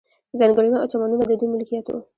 ځنګلونه 0.39 0.77
او 0.79 0.89
چمنونه 0.91 1.23
د 1.27 1.31
دوی 1.39 1.47
ملکیت 1.53 1.85
وو. 1.89 1.99